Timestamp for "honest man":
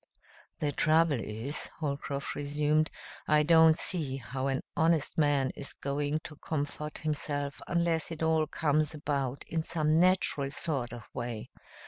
4.75-5.51